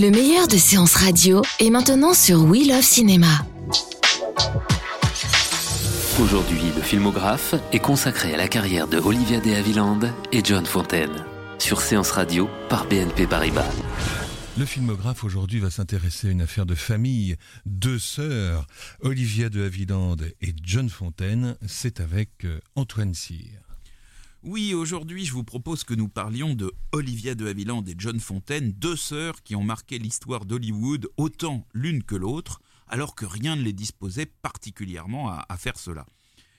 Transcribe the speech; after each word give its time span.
Le 0.00 0.10
meilleur 0.10 0.48
de 0.48 0.56
séances 0.56 0.94
radio 0.94 1.42
est 1.58 1.68
maintenant 1.68 2.14
sur 2.14 2.42
We 2.44 2.66
Love 2.66 2.80
Cinéma. 2.80 3.44
Aujourd'hui, 6.18 6.62
le 6.74 6.80
filmographe 6.80 7.54
est 7.70 7.80
consacré 7.80 8.32
à 8.32 8.38
la 8.38 8.48
carrière 8.48 8.88
de 8.88 8.96
Olivia 8.96 9.40
de 9.40 9.50
Havilland 9.50 10.00
et 10.32 10.40
John 10.42 10.64
Fontaine, 10.64 11.26
sur 11.58 11.82
Séance 11.82 12.12
Radio 12.12 12.48
par 12.70 12.86
BNP 12.86 13.26
Paribas. 13.26 13.70
Le 14.56 14.64
filmographe 14.64 15.22
aujourd'hui 15.22 15.60
va 15.60 15.68
s'intéresser 15.68 16.28
à 16.28 16.30
une 16.30 16.40
affaire 16.40 16.64
de 16.64 16.74
famille. 16.74 17.36
Deux 17.66 17.98
sœurs, 17.98 18.66
Olivia 19.02 19.50
de 19.50 19.64
Havilland 19.64 20.16
et 20.40 20.54
John 20.62 20.88
Fontaine, 20.88 21.58
c'est 21.66 22.00
avec 22.00 22.46
euh, 22.46 22.58
Antoine 22.74 23.12
Cyr. 23.12 23.69
Oui, 24.42 24.72
aujourd'hui, 24.72 25.26
je 25.26 25.34
vous 25.34 25.44
propose 25.44 25.84
que 25.84 25.92
nous 25.92 26.08
parlions 26.08 26.54
de 26.54 26.72
Olivia 26.92 27.34
de 27.34 27.46
Havilland 27.46 27.84
et 27.86 27.94
John 27.98 28.18
Fontaine, 28.18 28.72
deux 28.72 28.96
sœurs 28.96 29.42
qui 29.42 29.54
ont 29.54 29.62
marqué 29.62 29.98
l'histoire 29.98 30.46
d'Hollywood 30.46 31.08
autant 31.18 31.66
l'une 31.74 32.02
que 32.02 32.14
l'autre, 32.14 32.62
alors 32.88 33.14
que 33.14 33.26
rien 33.26 33.54
ne 33.54 33.62
les 33.62 33.74
disposait 33.74 34.24
particulièrement 34.24 35.28
à, 35.28 35.44
à 35.50 35.58
faire 35.58 35.78
cela. 35.78 36.06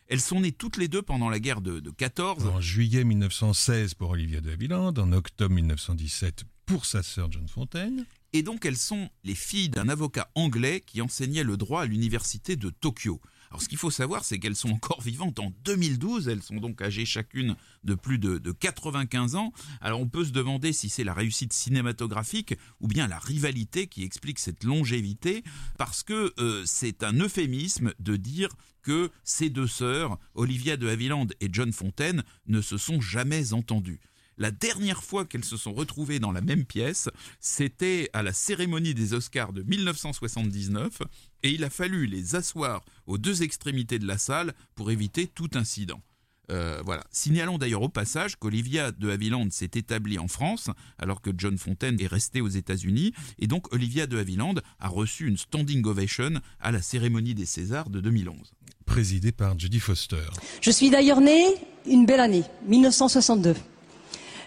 Elles 0.08 0.22
sont 0.22 0.42
nées 0.42 0.52
toutes 0.52 0.78
les 0.78 0.90
deux 0.90 1.02
pendant 1.02 1.30
la 1.30 1.40
guerre 1.40 1.62
de, 1.62 1.80
de 1.80 1.90
14. 1.90 2.46
En 2.46 2.62
juillet 2.62 3.04
1916 3.04 3.96
pour 3.96 4.12
Olivia 4.12 4.42
de 4.42 4.52
Havilland, 4.52 4.94
en 5.00 5.12
octobre 5.12 5.56
1917 5.56 6.44
pour 6.68 6.86
sa 6.86 7.02
sœur 7.02 7.32
John 7.32 7.48
Fontaine. 7.48 8.06
Et 8.34 8.44
donc 8.44 8.64
elles 8.66 8.78
sont 8.78 9.10
les 9.24 9.36
filles 9.36 9.70
d'un 9.70 9.90
avocat 9.90 10.30
anglais 10.36 10.84
qui 10.86 11.02
enseignait 11.02 11.44
le 11.44 11.58
droit 11.58 11.82
à 11.82 11.86
l'université 11.86 12.56
de 12.56 12.70
Tokyo. 12.70 13.20
Alors 13.52 13.62
ce 13.62 13.68
qu'il 13.68 13.78
faut 13.78 13.92
savoir, 13.92 14.24
c'est 14.24 14.40
qu'elles 14.40 14.56
sont 14.56 14.72
encore 14.72 15.02
vivantes 15.02 15.40
en 15.40 15.52
2012, 15.66 16.30
elles 16.30 16.42
sont 16.42 16.56
donc 16.56 16.82
âgées 16.82 17.06
chacune 17.06 17.58
de 17.84 17.96
plus 17.96 18.18
de, 18.18 18.38
de 18.38 18.52
95 18.54 19.36
ans. 19.36 19.52
Alors 19.82 20.00
on 20.00 20.08
peut 20.08 20.24
se 20.24 20.32
demander 20.32 20.72
si 20.72 20.88
c'est 20.88 21.04
la 21.04 21.14
réussite 21.14 21.52
cinématographique 21.52 22.56
ou 22.80 22.88
bien 22.88 23.10
la 23.10 23.20
rivalité 23.20 23.88
qui 23.88 24.04
explique 24.04 24.40
cette 24.40 24.64
longévité, 24.64 25.44
parce 25.78 26.02
que 26.02 26.34
euh, 26.40 26.64
c'est 26.66 27.04
un 27.04 27.14
euphémisme 27.20 27.94
de 28.00 28.16
dire 28.16 28.50
que 28.84 29.12
ces 29.26 29.50
deux 29.50 29.68
sœurs, 29.68 30.18
Olivia 30.34 30.78
de 30.78 30.88
Havilland 30.88 31.28
et 31.42 31.50
John 31.52 31.74
Fontaine, 31.74 32.24
ne 32.48 32.62
se 32.62 32.78
sont 32.78 33.02
jamais 33.02 33.52
entendues. 33.52 34.00
La 34.42 34.50
dernière 34.50 35.04
fois 35.04 35.24
qu'elles 35.24 35.46
se 35.46 35.56
sont 35.56 35.72
retrouvées 35.72 36.18
dans 36.18 36.32
la 36.32 36.42
même 36.42 36.66
pièce, 36.66 37.10
c'était 37.40 38.10
à 38.12 38.24
la 38.24 38.34
cérémonie 38.34 38.96
des 38.96 39.14
Oscars 39.14 39.54
de 39.54 39.62
1979, 39.62 41.04
et 41.44 41.52
il 41.52 41.64
a 41.64 41.70
fallu 41.70 42.08
les 42.08 42.34
asseoir 42.34 42.84
aux 43.06 43.20
deux 43.20 43.44
extrémités 43.44 44.00
de 44.00 44.08
la 44.08 44.18
salle 44.18 44.54
pour 44.74 44.90
éviter 44.90 45.28
tout 45.28 45.52
incident. 45.54 46.02
Euh, 46.50 46.82
voilà. 46.84 47.04
Signalons 47.12 47.60
d'ailleurs 47.60 47.84
au 47.84 47.90
passage 47.90 48.36
qu'Olivia 48.36 48.92
de 48.92 49.12
Havilland 49.12 49.52
s'est 49.52 49.70
établie 49.76 50.18
en 50.18 50.28
France, 50.28 50.72
alors 50.98 51.22
que 51.22 51.30
John 51.38 51.60
Fontaine 51.60 52.02
est 52.02 52.08
resté 52.08 52.42
aux 52.42 52.50
États-Unis, 52.50 53.14
et 53.38 53.46
donc 53.46 53.72
Olivia 53.72 54.08
de 54.08 54.18
Havilland 54.18 54.56
a 54.80 54.88
reçu 54.88 55.28
une 55.28 55.38
standing 55.38 55.86
ovation 55.86 56.42
à 56.60 56.72
la 56.72 56.82
cérémonie 56.82 57.36
des 57.36 57.46
Césars 57.46 57.92
de 57.92 58.00
2011. 58.00 58.54
Présidé 58.88 59.32
par 59.32 59.60
Judy 59.60 59.80
Foster. 59.80 60.26
Je 60.62 60.72
suis 60.72 60.90
d'ailleurs 60.90 61.22
née 61.22 61.46
une 61.86 62.08
belle 62.08 62.20
année, 62.20 62.44
1962. 62.66 63.54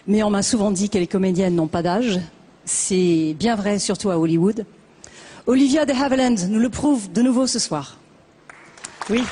Mais 0.07 0.23
on 0.23 0.29
m'a 0.29 0.43
souvent 0.43 0.71
dit 0.71 0.89
que 0.89 0.97
les 0.97 1.07
comédiennes 1.07 1.55
n'ont 1.55 1.67
pas 1.67 1.81
d'âge. 1.81 2.19
C'est 2.63 3.35
bien 3.37 3.55
vrai, 3.55 3.79
surtout 3.79 4.09
à 4.09 4.17
Hollywood. 4.17 4.65
Olivia 5.47 5.85
de 5.85 5.93
Havilland 5.93 6.47
nous 6.49 6.59
le 6.59 6.69
prouve 6.69 7.11
de 7.11 7.21
nouveau 7.21 7.47
ce 7.47 7.59
soir. 7.59 7.97
Oui. 9.09 9.23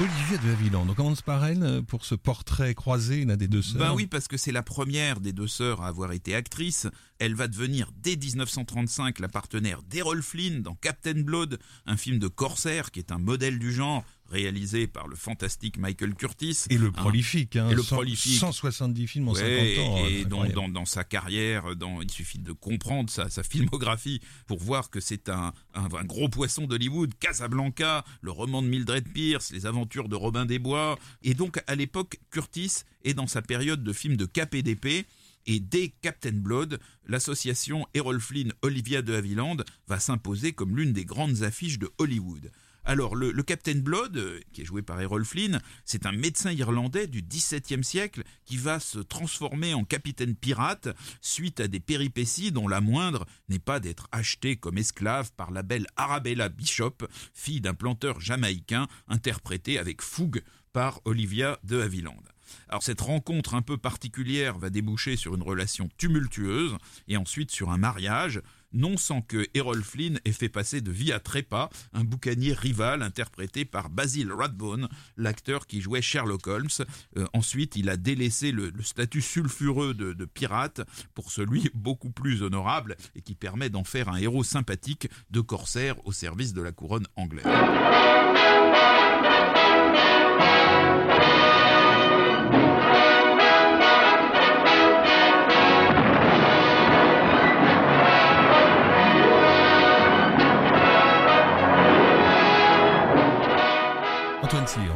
Olivia 0.00 0.38
de 0.38 0.50
Havilland, 0.50 0.88
on 0.88 0.94
commence 0.94 1.22
par 1.22 1.46
elle 1.46 1.62
euh, 1.62 1.80
pour 1.80 2.04
ce 2.04 2.16
portrait 2.16 2.74
croisé 2.74 3.24
l'un 3.24 3.36
des 3.36 3.46
deux 3.46 3.62
sœurs. 3.62 3.78
Ben 3.78 3.94
oui, 3.94 4.08
parce 4.08 4.26
que 4.26 4.36
c'est 4.36 4.50
la 4.50 4.64
première 4.64 5.20
des 5.20 5.32
deux 5.32 5.46
sœurs 5.46 5.82
à 5.82 5.86
avoir 5.86 6.10
été 6.10 6.34
actrice. 6.34 6.88
Elle 7.20 7.36
va 7.36 7.46
devenir 7.46 7.92
dès 8.02 8.16
1935 8.16 9.20
la 9.20 9.28
partenaire 9.28 9.82
d'Errol 9.84 10.20
Flynn 10.20 10.62
dans 10.62 10.74
Captain 10.74 11.20
Blood, 11.22 11.60
un 11.86 11.96
film 11.96 12.18
de 12.18 12.26
corsaire 12.26 12.90
qui 12.90 12.98
est 12.98 13.12
un 13.12 13.18
modèle 13.18 13.60
du 13.60 13.72
genre 13.72 14.02
réalisé 14.34 14.86
par 14.86 15.08
le 15.08 15.16
fantastique 15.16 15.78
Michael 15.78 16.14
Curtis. 16.14 16.64
Et 16.68 16.76
le 16.76 16.88
Hein, 16.88 16.92
prolifique, 16.92 17.56
hein, 17.56 17.70
et 17.70 17.74
le 17.74 17.82
100 17.82 17.96
prolifique. 17.96 18.38
170 18.38 19.06
films 19.06 19.28
en 19.28 19.32
Ouais, 19.32 19.74
50 19.76 19.88
ans. 19.88 20.06
et 20.06 20.20
euh, 20.22 20.24
dans, 20.26 20.44
dans, 20.46 20.68
dans 20.68 20.84
sa 20.84 21.04
carrière, 21.04 21.74
dans, 21.76 22.02
il 22.02 22.10
suffit 22.10 22.38
de 22.40 22.52
comprendre 22.52 23.08
sa, 23.10 23.30
sa 23.30 23.42
filmographie 23.42 24.20
pour 24.46 24.58
voir 24.60 24.90
que 24.90 25.00
c'est 25.00 25.28
un, 25.28 25.52
un, 25.74 25.84
un 25.84 26.04
gros 26.04 26.28
poisson 26.28 26.66
d'Hollywood. 26.66 27.14
Casablanca, 27.20 28.04
le 28.20 28.30
roman 28.30 28.60
de 28.62 28.68
Mildred 28.68 29.08
Pierce, 29.12 29.52
les 29.52 29.66
aventures 29.66 30.08
de 30.08 30.16
Robin 30.16 30.44
des 30.46 30.58
Bois. 30.58 30.98
Et 31.22 31.34
donc, 31.34 31.62
à 31.66 31.74
l'époque, 31.74 32.18
Curtis 32.30 32.82
est 33.04 33.14
dans 33.14 33.26
sa 33.26 33.40
période 33.42 33.82
de 33.84 33.92
films 33.92 34.16
de 34.16 34.26
cap 34.26 34.54
et 34.54 34.62
d'épée. 34.62 35.06
Et 35.46 35.60
dès 35.60 35.92
Captain 36.00 36.32
Blood, 36.32 36.80
l'association 37.06 37.86
Errol 37.94 38.18
Flynn 38.20 38.52
Olivia 38.62 39.02
de 39.02 39.14
Havilland 39.14 39.58
va 39.88 40.00
s'imposer 40.00 40.52
comme 40.52 40.76
l'une 40.76 40.92
des 40.92 41.04
grandes 41.04 41.42
affiches 41.42 41.78
de 41.78 41.90
Hollywood. 41.98 42.50
Alors, 42.86 43.16
le, 43.16 43.42
Captain 43.42 43.78
Blood, 43.78 44.16
euh, 44.18 44.40
qui 44.52 44.60
est 44.60 44.64
joué 44.64 44.82
par 44.82 45.00
Errol 45.00 45.24
Flynn, 45.24 45.60
c'est 45.86 46.04
un 46.04 46.12
médecin 46.12 46.52
irlandais 46.52 47.06
du 47.06 47.22
XVIIe 47.22 47.82
siècle 47.82 48.22
qui 48.44 48.58
va 48.58 48.78
se 48.78 48.98
transformer 48.98 49.72
en 49.72 49.84
capitaine 49.84 50.34
pirate 50.34 50.88
suite 51.22 51.60
à 51.60 51.68
des 51.68 51.80
péripéties 51.80 52.52
dont 52.52 52.68
la 52.68 52.82
moindre 52.82 53.24
n'est 53.48 53.58
pas 53.58 53.80
d'être 53.80 54.08
acheté 54.12 54.56
comme 54.56 54.76
esclave 54.76 55.32
par 55.32 55.50
la 55.50 55.62
belle 55.62 55.86
Arabella 55.96 56.50
Bishop, 56.50 56.98
fille 57.32 57.62
d'un 57.62 57.74
planteur 57.74 58.20
jamaïcain, 58.20 58.86
interprétée 59.08 59.78
avec 59.78 60.02
fougue 60.02 60.42
par 60.74 61.00
Olivia 61.06 61.58
de 61.64 61.80
Havilland. 61.80 62.22
Alors 62.68 62.82
cette 62.82 63.00
rencontre 63.00 63.54
un 63.54 63.62
peu 63.62 63.78
particulière 63.78 64.58
va 64.58 64.70
déboucher 64.70 65.16
sur 65.16 65.34
une 65.34 65.42
relation 65.42 65.88
tumultueuse 65.96 66.76
et 67.08 67.16
ensuite 67.16 67.50
sur 67.50 67.70
un 67.70 67.78
mariage, 67.78 68.42
non 68.74 68.96
sans 68.96 69.22
que 69.22 69.46
Errol 69.54 69.82
Flynn 69.82 70.20
ait 70.24 70.32
fait 70.32 70.48
passer 70.48 70.80
de 70.80 70.90
vie 70.90 71.12
à 71.12 71.20
trépas 71.20 71.70
un 71.92 72.04
boucanier 72.04 72.52
rival 72.52 73.02
interprété 73.02 73.64
par 73.64 73.88
Basil 73.88 74.30
Rathbone, 74.32 74.88
l'acteur 75.16 75.66
qui 75.66 75.80
jouait 75.80 76.02
Sherlock 76.02 76.46
Holmes. 76.46 76.68
Euh, 77.16 77.26
ensuite, 77.32 77.76
il 77.76 77.88
a 77.88 77.96
délaissé 77.96 78.52
le, 78.52 78.72
statut 78.82 79.22
sulfureux 79.22 79.94
de, 79.94 80.12
de 80.12 80.24
pirate 80.24 80.82
pour 81.14 81.30
celui 81.30 81.70
beaucoup 81.74 82.10
plus 82.10 82.42
honorable 82.42 82.96
et 83.14 83.22
qui 83.22 83.34
permet 83.34 83.70
d'en 83.70 83.84
faire 83.84 84.08
un 84.08 84.16
héros 84.16 84.44
sympathique 84.44 85.08
de 85.30 85.40
corsaire 85.40 85.96
au 86.06 86.12
service 86.12 86.52
de 86.52 86.62
la 86.62 86.72
couronne 86.72 87.06
anglaise. 87.16 87.44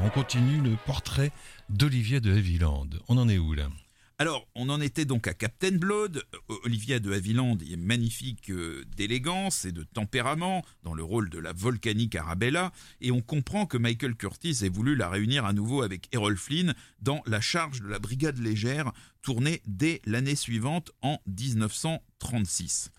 On 0.09 0.11
continue 0.11 0.63
le 0.63 0.77
portrait 0.87 1.33
d'Olivia 1.69 2.19
de 2.19 2.33
Havilland. 2.33 2.89
On 3.09 3.19
en 3.19 3.29
est 3.29 3.37
où 3.37 3.53
là? 3.53 3.69
Alors, 4.17 4.49
on 4.55 4.71
en 4.71 4.81
était 4.81 5.05
donc 5.05 5.27
à 5.27 5.35
Captain 5.35 5.73
Blood. 5.73 6.23
Olivia 6.65 6.99
de 6.99 7.13
Havilland 7.13 7.59
est 7.71 7.77
magnifique 7.77 8.51
euh, 8.51 8.87
d'élégance 8.97 9.67
et 9.67 9.73
de 9.73 9.83
tempérament 9.83 10.65
dans 10.83 10.95
le 10.95 11.05
rôle 11.05 11.29
de 11.29 11.39
la 11.39 11.53
volcanique 11.53 12.17
Arabella, 12.17 12.73
et 13.03 13.11
on 13.11 13.21
comprend 13.21 13.67
que 13.67 13.77
Michael 13.77 14.15
Curtis 14.15 14.65
ait 14.65 14.71
voulu 14.71 14.97
la 14.97 15.11
réunir 15.11 15.45
à 15.45 15.53
nouveau 15.53 15.83
avec 15.83 16.09
Errol 16.15 16.39
Flynn 16.39 16.75
dans 17.03 17.23
La 17.27 17.43
charge 17.43 17.83
de 17.83 17.89
la 17.89 17.99
brigade 17.99 18.39
légère, 18.39 18.93
tournée 19.21 19.61
dès 19.67 20.01
l'année 20.07 20.37
suivante 20.37 20.91
en 21.03 21.19
1936. 21.27 22.93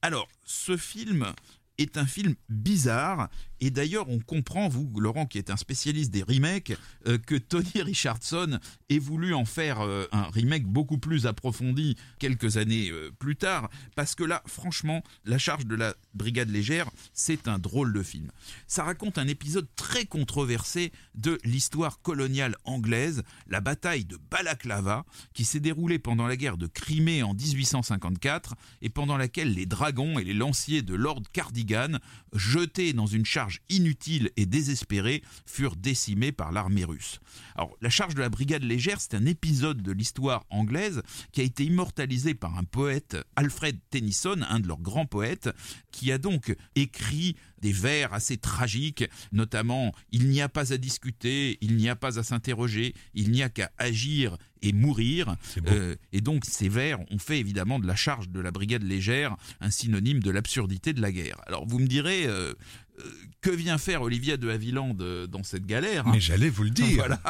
Alors, 0.00 0.28
ce 0.44 0.76
film 0.76 1.34
est 1.78 1.96
un 1.96 2.06
film 2.06 2.34
bizarre. 2.48 3.28
Et 3.64 3.70
d'ailleurs, 3.70 4.08
on 4.08 4.18
comprend, 4.18 4.68
vous, 4.68 4.90
Laurent, 4.98 5.24
qui 5.24 5.38
est 5.38 5.48
un 5.48 5.56
spécialiste 5.56 6.10
des 6.10 6.24
remakes, 6.24 6.72
euh, 7.06 7.16
que 7.16 7.36
Tony 7.36 7.70
Richardson 7.76 8.58
ait 8.90 8.98
voulu 8.98 9.34
en 9.34 9.44
faire 9.44 9.82
euh, 9.82 10.04
un 10.10 10.24
remake 10.24 10.64
beaucoup 10.64 10.98
plus 10.98 11.26
approfondi 11.26 11.96
quelques 12.18 12.56
années 12.56 12.90
euh, 12.90 13.12
plus 13.20 13.36
tard. 13.36 13.70
Parce 13.94 14.16
que 14.16 14.24
là, 14.24 14.42
franchement, 14.46 15.04
La 15.24 15.38
charge 15.38 15.64
de 15.64 15.76
la 15.76 15.94
brigade 16.12 16.50
légère, 16.50 16.90
c'est 17.12 17.46
un 17.46 17.60
drôle 17.60 17.92
de 17.92 18.02
film. 18.02 18.32
Ça 18.66 18.82
raconte 18.82 19.16
un 19.16 19.28
épisode 19.28 19.68
très 19.76 20.06
controversé 20.06 20.90
de 21.14 21.38
l'histoire 21.44 22.02
coloniale 22.02 22.56
anglaise, 22.64 23.22
la 23.46 23.60
bataille 23.60 24.04
de 24.04 24.18
Balaklava, 24.28 25.04
qui 25.34 25.44
s'est 25.44 25.60
déroulée 25.60 26.00
pendant 26.00 26.26
la 26.26 26.36
guerre 26.36 26.56
de 26.56 26.66
Crimée 26.66 27.22
en 27.22 27.34
1854 27.34 28.56
et 28.80 28.88
pendant 28.88 29.16
laquelle 29.16 29.54
les 29.54 29.66
dragons 29.66 30.18
et 30.18 30.24
les 30.24 30.34
lanciers 30.34 30.82
de 30.82 30.96
Lord 30.96 31.22
Cardigan, 31.32 32.00
jetés 32.32 32.92
dans 32.92 33.06
une 33.06 33.24
charge 33.24 33.51
inutile 33.68 34.30
et 34.36 34.46
désespérée, 34.46 35.22
furent 35.46 35.76
décimés 35.76 36.32
par 36.32 36.52
l'armée 36.52 36.84
russe. 36.84 37.20
Alors, 37.54 37.76
la 37.80 37.90
charge 37.90 38.14
de 38.14 38.20
la 38.20 38.28
brigade 38.28 38.62
légère, 38.62 39.00
c'est 39.00 39.14
un 39.14 39.26
épisode 39.26 39.82
de 39.82 39.92
l'histoire 39.92 40.44
anglaise 40.50 41.02
qui 41.32 41.40
a 41.40 41.44
été 41.44 41.64
immortalisé 41.64 42.34
par 42.34 42.56
un 42.58 42.64
poète, 42.64 43.16
Alfred 43.36 43.78
Tennyson, 43.90 44.40
un 44.48 44.60
de 44.60 44.68
leurs 44.68 44.80
grands 44.80 45.06
poètes, 45.06 45.50
qui 45.90 46.12
a 46.12 46.18
donc 46.18 46.54
écrit 46.74 47.36
des 47.62 47.72
vers 47.72 48.12
assez 48.12 48.36
tragiques, 48.36 49.04
notamment 49.32 49.94
Il 50.10 50.28
n'y 50.28 50.42
a 50.42 50.48
pas 50.48 50.72
à 50.72 50.76
discuter, 50.76 51.58
il 51.60 51.76
n'y 51.76 51.88
a 51.88 51.96
pas 51.96 52.18
à 52.18 52.22
s'interroger, 52.22 52.94
il 53.14 53.30
n'y 53.30 53.42
a 53.42 53.48
qu'à 53.48 53.70
agir 53.78 54.36
et 54.62 54.72
mourir. 54.72 55.36
Euh, 55.68 55.96
et 56.12 56.20
donc 56.20 56.44
ces 56.44 56.68
vers 56.68 57.00
ont 57.10 57.18
fait 57.18 57.38
évidemment 57.38 57.78
de 57.78 57.86
la 57.86 57.96
charge 57.96 58.28
de 58.30 58.40
la 58.40 58.50
brigade 58.50 58.82
légère 58.82 59.36
un 59.60 59.70
synonyme 59.70 60.20
de 60.20 60.30
l'absurdité 60.30 60.92
de 60.92 61.02
la 61.02 61.12
guerre. 61.12 61.40
Alors 61.46 61.66
vous 61.66 61.78
me 61.78 61.86
direz, 61.86 62.26
euh, 62.26 62.54
euh, 63.00 63.02
que 63.40 63.50
vient 63.50 63.78
faire 63.78 64.02
Olivia 64.02 64.36
de 64.36 64.48
Havilland 64.48 64.94
dans 64.94 65.42
cette 65.42 65.66
galère 65.66 66.06
Mais 66.06 66.20
j'allais 66.20 66.48
vous 66.48 66.64
le 66.64 66.70
dire. 66.70 66.92
Voilà. 67.02 67.20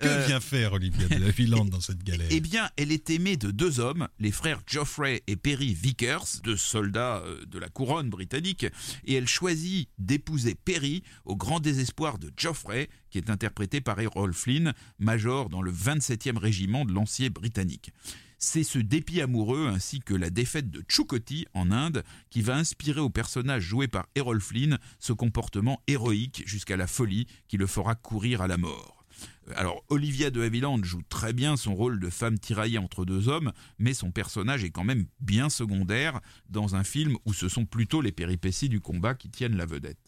Que 0.00 0.26
vient 0.26 0.40
faire 0.40 0.74
Olivia 0.74 1.08
de 1.08 1.24
Havilland 1.24 1.64
dans 1.64 1.80
cette 1.80 2.02
galère? 2.02 2.26
Eh 2.30 2.40
bien, 2.40 2.68
elle 2.76 2.92
est 2.92 3.08
aimée 3.08 3.36
de 3.36 3.50
deux 3.50 3.80
hommes, 3.80 4.08
les 4.18 4.32
frères 4.32 4.60
Geoffrey 4.66 5.22
et 5.26 5.36
Perry 5.36 5.72
Vickers, 5.72 6.26
deux 6.42 6.56
soldats 6.56 7.22
de 7.46 7.58
la 7.58 7.68
couronne 7.68 8.10
britannique, 8.10 8.66
et 9.06 9.14
elle 9.14 9.28
choisit 9.28 9.65
d'épouser 9.98 10.54
Perry 10.54 11.02
au 11.24 11.36
grand 11.36 11.60
désespoir 11.60 12.18
de 12.18 12.30
Geoffrey, 12.36 12.88
qui 13.10 13.18
est 13.18 13.30
interprété 13.30 13.80
par 13.80 14.00
Errol 14.00 14.32
Flynn, 14.32 14.72
major 14.98 15.48
dans 15.48 15.62
le 15.62 15.72
27e 15.72 16.38
régiment 16.38 16.84
de 16.84 16.92
lanciers 16.92 17.30
britannique. 17.30 17.92
C'est 18.38 18.64
ce 18.64 18.78
dépit 18.78 19.22
amoureux 19.22 19.66
ainsi 19.68 20.00
que 20.00 20.14
la 20.14 20.30
défaite 20.30 20.70
de 20.70 20.84
Chukoti 20.88 21.46
en 21.54 21.70
Inde 21.70 22.04
qui 22.30 22.42
va 22.42 22.56
inspirer 22.56 23.00
au 23.00 23.08
personnage 23.08 23.62
joué 23.62 23.88
par 23.88 24.06
Errol 24.14 24.40
Flynn 24.40 24.78
ce 24.98 25.12
comportement 25.12 25.80
héroïque 25.86 26.42
jusqu'à 26.46 26.76
la 26.76 26.86
folie 26.86 27.26
qui 27.48 27.56
le 27.56 27.66
fera 27.66 27.94
courir 27.94 28.42
à 28.42 28.46
la 28.46 28.58
mort. 28.58 28.95
Alors 29.54 29.84
Olivia 29.88 30.30
de 30.30 30.42
Havilland 30.42 30.82
joue 30.82 31.02
très 31.08 31.32
bien 31.32 31.56
son 31.56 31.74
rôle 31.74 32.00
de 32.00 32.10
femme 32.10 32.38
tiraillée 32.38 32.78
entre 32.78 33.04
deux 33.04 33.28
hommes, 33.28 33.52
mais 33.78 33.94
son 33.94 34.10
personnage 34.10 34.64
est 34.64 34.70
quand 34.70 34.84
même 34.84 35.06
bien 35.20 35.48
secondaire 35.48 36.20
dans 36.48 36.74
un 36.74 36.84
film 36.84 37.16
où 37.26 37.32
ce 37.32 37.48
sont 37.48 37.64
plutôt 37.64 38.00
les 38.00 38.12
péripéties 38.12 38.68
du 38.68 38.80
combat 38.80 39.14
qui 39.14 39.30
tiennent 39.30 39.56
la 39.56 39.66
vedette. 39.66 39.98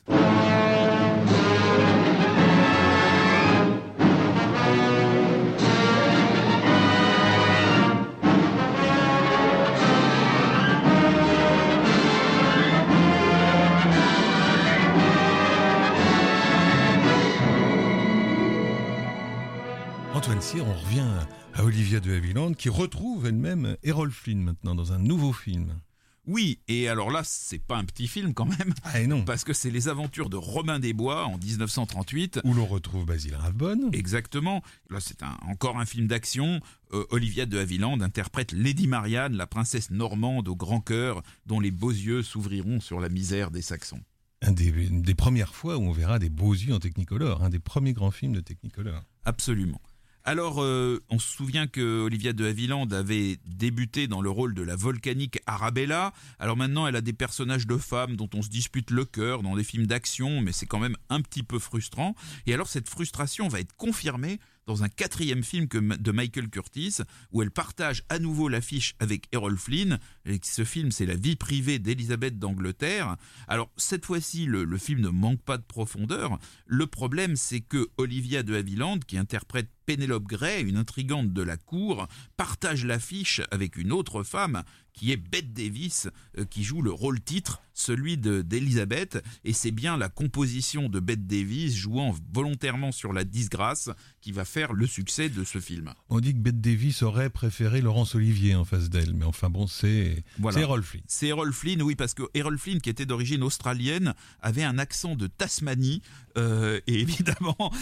Cyr, 20.40 20.64
on 20.66 20.74
revient 20.74 21.06
à 21.54 21.64
Olivia 21.64 21.98
de 21.98 22.12
Havilland 22.12 22.52
qui 22.52 22.68
retrouve 22.68 23.26
elle-même 23.26 23.76
Errol 23.82 24.12
Flynn 24.12 24.40
maintenant 24.40 24.76
dans 24.76 24.92
un 24.92 24.98
nouveau 24.98 25.32
film. 25.32 25.80
Oui, 26.26 26.60
et 26.68 26.88
alors 26.88 27.10
là, 27.10 27.22
c'est 27.24 27.58
pas 27.58 27.76
un 27.76 27.84
petit 27.84 28.06
film 28.06 28.34
quand 28.34 28.44
même. 28.44 28.72
Ah 28.84 29.04
non. 29.06 29.24
Parce 29.24 29.42
que 29.42 29.52
c'est 29.52 29.70
les 29.70 29.88
aventures 29.88 30.30
de 30.30 30.36
Robin 30.36 30.78
des 30.78 30.92
Bois 30.92 31.26
en 31.26 31.38
1938. 31.38 32.40
Où 32.44 32.54
l'on 32.54 32.66
retrouve 32.66 33.04
Basil 33.04 33.34
Rathbone. 33.34 33.90
Exactement. 33.92 34.62
Là, 34.90 35.00
c'est 35.00 35.22
encore 35.48 35.78
un 35.78 35.86
film 35.86 36.06
d'action. 36.06 36.60
Euh, 36.92 37.04
Olivia 37.10 37.44
de 37.44 37.58
Havilland 37.58 38.00
interprète 38.00 38.52
Lady 38.52 38.86
Marianne, 38.86 39.34
la 39.34 39.46
princesse 39.46 39.90
normande 39.90 40.46
au 40.46 40.54
grand 40.54 40.80
cœur, 40.80 41.22
dont 41.46 41.58
les 41.58 41.72
beaux 41.72 41.90
yeux 41.90 42.22
s'ouvriront 42.22 42.80
sur 42.80 43.00
la 43.00 43.08
misère 43.08 43.50
des 43.50 43.62
Saxons. 43.62 44.02
Un 44.42 44.52
des, 44.52 44.68
une 44.68 45.02
des 45.02 45.16
premières 45.16 45.54
fois 45.54 45.78
où 45.78 45.82
on 45.82 45.92
verra 45.92 46.20
des 46.20 46.30
beaux 46.30 46.52
yeux 46.52 46.74
en 46.74 46.78
Technicolor, 46.78 47.42
un 47.42 47.50
des 47.50 47.58
premiers 47.58 47.92
grands 47.92 48.12
films 48.12 48.34
de 48.34 48.40
Technicolor. 48.40 49.02
Absolument. 49.24 49.80
Alors, 50.28 50.62
euh, 50.62 51.02
on 51.08 51.18
se 51.18 51.26
souvient 51.26 51.66
que 51.66 52.02
Olivia 52.02 52.34
de 52.34 52.44
Havilland 52.44 52.92
avait 52.92 53.38
débuté 53.46 54.08
dans 54.08 54.20
le 54.20 54.28
rôle 54.28 54.52
de 54.52 54.60
la 54.60 54.76
volcanique 54.76 55.38
Arabella. 55.46 56.12
Alors 56.38 56.54
maintenant, 56.54 56.86
elle 56.86 56.96
a 56.96 57.00
des 57.00 57.14
personnages 57.14 57.66
de 57.66 57.78
femmes 57.78 58.14
dont 58.14 58.28
on 58.34 58.42
se 58.42 58.50
dispute 58.50 58.90
le 58.90 59.06
cœur 59.06 59.42
dans 59.42 59.56
des 59.56 59.64
films 59.64 59.86
d'action, 59.86 60.42
mais 60.42 60.52
c'est 60.52 60.66
quand 60.66 60.80
même 60.80 60.98
un 61.08 61.22
petit 61.22 61.42
peu 61.42 61.58
frustrant. 61.58 62.14
Et 62.44 62.52
alors, 62.52 62.68
cette 62.68 62.90
frustration 62.90 63.48
va 63.48 63.60
être 63.60 63.74
confirmée 63.74 64.38
dans 64.66 64.84
un 64.84 64.90
quatrième 64.90 65.42
film 65.42 65.66
de 65.66 66.12
Michael 66.12 66.50
Curtis, 66.50 66.98
où 67.32 67.40
elle 67.40 67.50
partage 67.50 68.04
à 68.10 68.18
nouveau 68.18 68.50
l'affiche 68.50 68.96
avec 69.00 69.24
Errol 69.32 69.56
Flynn. 69.56 69.98
Ce 70.42 70.64
film, 70.64 70.90
c'est 70.90 71.06
la 71.06 71.16
vie 71.16 71.36
privée 71.36 71.78
d'Elisabeth 71.78 72.38
d'Angleterre. 72.38 73.16
Alors, 73.46 73.70
cette 73.76 74.04
fois-ci, 74.04 74.46
le, 74.46 74.78
film 74.78 75.00
ne 75.00 75.08
manque 75.08 75.40
pas 75.40 75.58
de 75.58 75.62
profondeur. 75.62 76.38
Le 76.66 76.86
problème, 76.86 77.36
c'est 77.36 77.60
que 77.60 77.88
Olivia 77.96 78.42
de 78.42 78.54
Havilland, 78.54 79.00
qui 79.06 79.18
interprète 79.18 79.68
Penelope 79.86 80.26
Gray, 80.26 80.64
une 80.64 80.76
intrigante 80.76 81.32
de 81.32 81.42
la 81.42 81.56
cour, 81.56 82.06
partage 82.36 82.84
l'affiche 82.84 83.40
avec 83.50 83.76
une 83.76 83.90
autre 83.90 84.22
femme 84.22 84.62
qui 84.98 85.12
est 85.12 85.16
Bette 85.16 85.52
Davis, 85.52 86.08
euh, 86.38 86.44
qui 86.44 86.64
joue 86.64 86.82
le 86.82 86.90
rôle 86.90 87.20
titre, 87.20 87.62
celui 87.72 88.18
d'Elizabeth, 88.18 89.22
et 89.44 89.52
c'est 89.52 89.70
bien 89.70 89.96
la 89.96 90.08
composition 90.08 90.88
de 90.88 90.98
Bette 90.98 91.26
Davis 91.26 91.76
jouant 91.76 92.14
volontairement 92.34 92.90
sur 92.90 93.12
la 93.12 93.22
disgrâce 93.22 93.90
qui 94.20 94.32
va 94.32 94.44
faire 94.44 94.72
le 94.72 94.86
succès 94.88 95.28
de 95.28 95.44
ce 95.44 95.60
film. 95.60 95.94
On 96.08 96.18
dit 96.18 96.32
que 96.32 96.40
Bette 96.40 96.60
Davis 96.60 97.02
aurait 97.02 97.30
préféré 97.30 97.80
Laurence 97.80 98.16
Olivier 98.16 98.56
en 98.56 98.64
face 98.64 98.90
d'elle, 98.90 99.14
mais 99.14 99.24
enfin 99.24 99.48
bon, 99.48 99.68
c'est 99.68 100.17
voilà. 100.38 100.60
Errol 100.60 100.82
Flynn. 100.82 101.02
C'est 101.06 101.28
Errol 101.28 101.52
Flynn, 101.52 101.82
oui, 101.82 101.94
parce 101.94 102.14
que 102.14 102.22
Errol 102.34 102.58
Flynn, 102.58 102.80
qui 102.80 102.90
était 102.90 103.06
d'origine 103.06 103.42
australienne, 103.42 104.14
avait 104.40 104.64
un 104.64 104.78
accent 104.78 105.14
de 105.14 105.26
Tasmanie, 105.26 106.02
euh, 106.36 106.80
et 106.86 106.94
évidemment, 107.00 107.72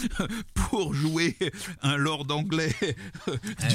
pour 0.53 0.93
jouer 0.93 1.37
un 1.81 1.97
lord 1.97 2.25
anglais 2.29 2.75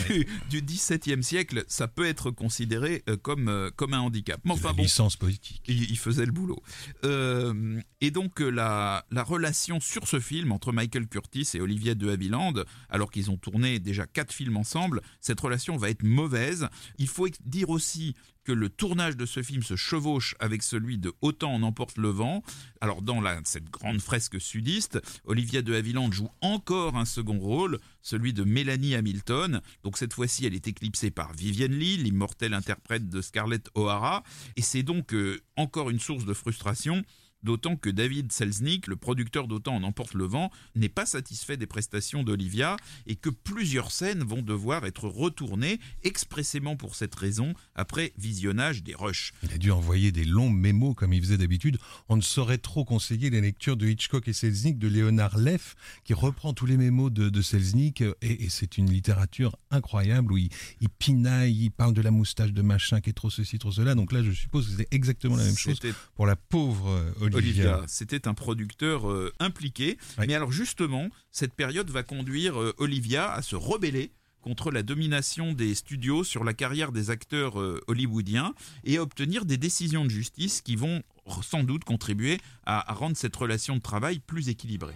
du, 0.08 0.26
du 0.50 0.62
XVIIe 0.62 1.22
siècle, 1.22 1.64
ça 1.68 1.88
peut 1.88 2.06
être 2.06 2.30
considéré 2.30 3.02
euh, 3.08 3.16
comme, 3.16 3.48
euh, 3.48 3.70
comme 3.74 3.94
un 3.94 4.00
handicap. 4.00 4.40
Mais 4.44 4.52
enfin, 4.52 4.72
bon, 4.72 4.82
licence 4.82 5.16
politique. 5.16 5.62
Il, 5.68 5.90
il, 5.90 5.98
faisait 5.98 6.26
le 6.26 6.32
boulot. 6.32 6.62
Euh, 7.04 7.80
et 8.00 8.10
donc, 8.10 8.40
la, 8.40 9.04
la 9.10 9.22
relation 9.22 9.80
sur 9.80 10.08
ce 10.08 10.20
film 10.20 10.52
entre 10.52 10.72
Michael 10.72 11.06
Curtis 11.06 11.48
et 11.54 11.60
Olivier 11.60 11.94
de 11.94 12.08
Havilland, 12.08 12.54
alors 12.88 13.10
qu'ils 13.10 13.30
ont 13.30 13.36
tourné 13.36 13.78
déjà 13.78 14.06
quatre 14.06 14.32
films 14.32 14.56
ensemble, 14.56 15.02
cette 15.20 15.40
relation 15.40 15.76
va 15.76 15.90
être 15.90 16.02
mauvaise. 16.02 16.68
Il 16.98 17.08
faut 17.08 17.28
dire 17.44 17.70
aussi 17.70 18.14
que 18.44 18.52
le 18.52 18.68
tournage 18.68 19.16
de 19.16 19.26
ce 19.26 19.42
film 19.42 19.62
se 19.62 19.76
chevauche 19.76 20.34
avec 20.40 20.62
celui 20.62 20.98
de 20.98 21.12
Autant 21.20 21.54
en 21.54 21.62
emporte 21.62 21.98
le 21.98 22.08
vent. 22.08 22.42
Alors 22.80 23.02
dans 23.02 23.22
cette 23.44 23.70
grande 23.70 24.00
fresque 24.00 24.40
sudiste, 24.40 25.00
Olivia 25.24 25.62
de 25.62 25.74
Havilland 25.74 26.10
joue 26.10 26.30
encore 26.40 26.96
un 26.96 27.04
second 27.04 27.38
rôle, 27.38 27.78
celui 28.00 28.32
de 28.32 28.44
Mélanie 28.44 28.94
Hamilton. 28.94 29.60
Donc 29.84 29.98
cette 29.98 30.12
fois-ci, 30.12 30.46
elle 30.46 30.54
est 30.54 30.66
éclipsée 30.66 31.10
par 31.10 31.32
Vivienne 31.32 31.74
Lee, 31.74 31.96
l'immortelle 31.96 32.54
interprète 32.54 33.08
de 33.08 33.20
Scarlett 33.20 33.68
O'Hara. 33.74 34.24
Et 34.56 34.62
c'est 34.62 34.82
donc 34.82 35.14
euh, 35.14 35.40
encore 35.56 35.90
une 35.90 36.00
source 36.00 36.24
de 36.24 36.34
frustration 36.34 37.04
d'autant 37.42 37.76
que 37.76 37.90
David 37.90 38.32
Selznick, 38.32 38.86
le 38.86 38.96
producteur 38.96 39.48
d'Autant 39.48 39.76
en 39.76 39.82
emporte 39.82 40.14
le 40.14 40.24
vent, 40.24 40.50
n'est 40.74 40.88
pas 40.88 41.06
satisfait 41.06 41.56
des 41.56 41.66
prestations 41.66 42.22
d'Olivia 42.22 42.76
et 43.06 43.16
que 43.16 43.30
plusieurs 43.30 43.90
scènes 43.90 44.22
vont 44.22 44.42
devoir 44.42 44.86
être 44.86 45.08
retournées 45.08 45.80
expressément 46.04 46.76
pour 46.76 46.94
cette 46.94 47.14
raison 47.14 47.54
après 47.74 48.12
visionnage 48.18 48.82
des 48.82 48.94
rushs. 48.94 49.32
Il 49.42 49.52
a 49.52 49.58
dû 49.58 49.70
envoyer 49.70 50.12
des 50.12 50.24
longs 50.24 50.50
mémos 50.50 50.94
comme 50.94 51.12
il 51.12 51.20
faisait 51.20 51.38
d'habitude. 51.38 51.78
On 52.08 52.16
ne 52.16 52.22
saurait 52.22 52.58
trop 52.58 52.84
conseiller 52.84 53.30
les 53.30 53.40
lectures 53.40 53.76
de 53.76 53.86
Hitchcock 53.86 54.28
et 54.28 54.32
Selznick 54.32 54.78
de 54.78 54.88
Léonard 54.88 55.38
Leff 55.38 55.74
qui 56.04 56.14
reprend 56.14 56.52
tous 56.52 56.66
les 56.66 56.76
mémos 56.76 57.10
de, 57.10 57.28
de 57.28 57.42
Selznick 57.42 58.00
et, 58.00 58.44
et 58.44 58.48
c'est 58.48 58.78
une 58.78 58.90
littérature 58.90 59.56
incroyable 59.70 60.32
où 60.32 60.38
il, 60.38 60.50
il, 60.80 60.88
pinaille, 60.88 61.64
il 61.64 61.70
parle 61.70 61.94
de 61.94 62.02
la 62.02 62.10
moustache 62.10 62.52
de 62.52 62.62
machin 62.62 63.00
qui 63.00 63.10
est 63.10 63.14
trop 63.14 63.30
ceci, 63.30 63.58
trop 63.58 63.72
cela. 63.72 63.94
Donc 63.94 64.12
là, 64.12 64.22
je 64.22 64.30
suppose 64.32 64.68
que 64.68 64.76
c'est 64.76 64.88
exactement 64.94 65.36
la 65.36 65.44
même 65.44 65.56
chose 65.56 65.80
pour 66.14 66.26
la 66.26 66.36
pauvre 66.36 67.12
Olivia. 67.20 67.31
Olivia. 67.34 67.82
C'était 67.86 68.28
un 68.28 68.34
producteur 68.34 69.10
euh, 69.10 69.32
impliqué. 69.40 69.98
Oui. 70.18 70.26
Mais 70.28 70.34
alors 70.34 70.52
justement, 70.52 71.08
cette 71.30 71.54
période 71.54 71.90
va 71.90 72.02
conduire 72.02 72.60
euh, 72.60 72.74
Olivia 72.78 73.32
à 73.32 73.42
se 73.42 73.56
rebeller 73.56 74.12
contre 74.40 74.70
la 74.70 74.82
domination 74.82 75.52
des 75.52 75.74
studios 75.74 76.24
sur 76.24 76.42
la 76.44 76.52
carrière 76.52 76.90
des 76.92 77.10
acteurs 77.10 77.60
euh, 77.60 77.80
hollywoodiens 77.86 78.54
et 78.84 78.96
à 78.96 79.02
obtenir 79.02 79.44
des 79.44 79.56
décisions 79.56 80.04
de 80.04 80.10
justice 80.10 80.60
qui 80.60 80.76
vont 80.76 81.02
sans 81.42 81.62
doute 81.62 81.84
contribué 81.84 82.38
à, 82.66 82.90
à 82.90 82.94
rendre 82.94 83.16
cette 83.16 83.36
relation 83.36 83.76
de 83.76 83.80
travail 83.80 84.18
plus 84.18 84.48
équilibrée. 84.48 84.94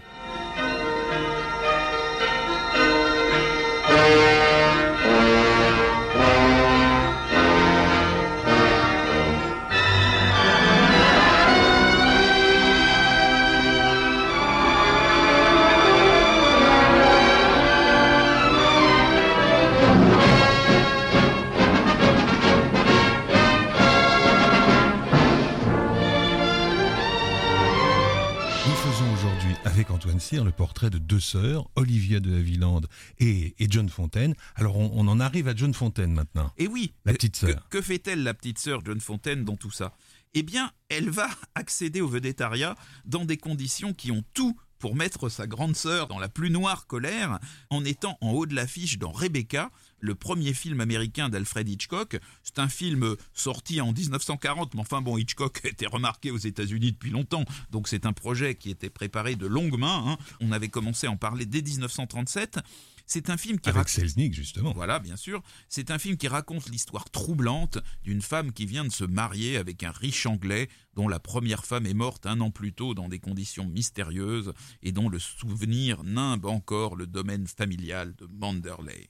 Le 30.32 30.50
portrait 30.52 30.90
de 30.90 30.98
deux 30.98 31.20
sœurs, 31.20 31.68
Olivia 31.76 32.20
de 32.20 32.34
Havilland 32.36 32.82
et, 33.18 33.54
et 33.58 33.66
John 33.70 33.88
Fontaine. 33.88 34.34
Alors 34.54 34.76
on, 34.76 34.90
on 34.94 35.08
en 35.08 35.20
arrive 35.20 35.48
à 35.48 35.54
John 35.54 35.72
Fontaine 35.74 36.12
maintenant. 36.12 36.52
Et 36.58 36.66
oui, 36.66 36.92
La 37.04 37.12
petite 37.12 37.32
que- 37.40 37.52
sœur. 37.52 37.68
Que, 37.68 37.80
fait-elle, 37.80 38.22
la 38.22 38.34
petite 38.34 38.58
sœur 38.58 38.80
John 38.84 39.00
Fontaine, 39.00 39.44
dans 39.44 39.56
tout 39.56 39.70
ça? 39.70 39.92
Eh 40.34 40.42
bien, 40.42 40.70
elle 40.88 41.08
va 41.10 41.28
accéder 41.54 42.00
au 42.00 42.08
vedettariat 42.08 42.74
dans 43.04 43.24
des 43.24 43.36
conditions 43.36 43.94
qui 43.94 44.10
ont 44.10 44.24
tout 44.34 44.56
pour 44.78 44.94
mettre 44.94 45.28
sa 45.28 45.46
grande 45.46 45.76
sœur 45.76 46.06
dans 46.06 46.18
la 46.18 46.28
plus 46.28 46.50
noire 46.50 46.86
colère, 46.86 47.38
en 47.70 47.84
étant 47.84 48.18
en 48.20 48.30
haut 48.30 48.46
de 48.46 48.54
l'affiche 48.54 48.98
dans 48.98 49.12
Rebecca, 49.12 49.70
le 50.00 50.14
premier 50.14 50.52
film 50.52 50.80
américain 50.80 51.28
d'Alfred 51.28 51.68
Hitchcock. 51.68 52.18
C'est 52.42 52.58
un 52.58 52.68
film 52.68 53.16
sorti 53.32 53.80
en 53.80 53.92
1940, 53.92 54.74
mais 54.74 54.80
enfin 54.80 55.00
bon, 55.00 55.16
Hitchcock 55.18 55.60
était 55.64 55.86
remarqué 55.86 56.30
aux 56.30 56.38
États-Unis 56.38 56.92
depuis 56.92 57.10
longtemps, 57.10 57.44
donc 57.70 57.88
c'est 57.88 58.06
un 58.06 58.12
projet 58.12 58.54
qui 58.54 58.70
était 58.70 58.90
préparé 58.90 59.36
de 59.36 59.46
longue 59.46 59.78
main. 59.78 60.04
hein. 60.06 60.18
On 60.40 60.52
avait 60.52 60.68
commencé 60.68 61.06
à 61.06 61.10
en 61.10 61.16
parler 61.16 61.46
dès 61.46 61.62
1937. 61.62 62.60
C'est 63.08 63.30
un 63.30 63.36
film 63.36 63.60
qui 63.60 63.68
Avec 63.68 63.76
raconte- 63.78 63.90
Selznick 63.94 64.34
justement. 64.34 64.72
voilà, 64.72 64.98
bien 64.98 65.16
sûr. 65.16 65.42
C'est 65.68 65.90
un 65.92 65.98
film 65.98 66.16
qui 66.16 66.26
raconte 66.28 66.68
l'histoire 66.68 67.08
troublante 67.10 67.78
d'une 68.02 68.20
femme 68.20 68.52
qui 68.52 68.66
vient 68.66 68.84
de 68.84 68.90
se 68.92 69.04
marier 69.04 69.56
avec 69.56 69.84
un 69.84 69.92
riche 69.92 70.26
anglais 70.26 70.68
dont 70.94 71.06
la 71.06 71.20
première 71.20 71.64
femme 71.64 71.86
est 71.86 71.94
morte 71.94 72.26
un 72.26 72.40
an 72.40 72.50
plus 72.50 72.72
tôt 72.72 72.94
dans 72.94 73.08
des 73.08 73.20
conditions 73.20 73.66
mystérieuses 73.66 74.52
et 74.82 74.90
dont 74.90 75.08
le 75.08 75.18
souvenir 75.20 76.02
nimbe 76.02 76.46
encore 76.46 76.96
le 76.96 77.06
domaine 77.06 77.46
familial 77.46 78.14
de 78.16 78.26
Manderley. 78.26 79.08